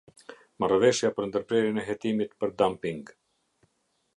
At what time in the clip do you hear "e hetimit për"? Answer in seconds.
1.81-2.55